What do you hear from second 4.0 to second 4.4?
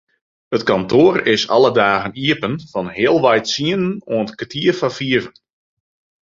oant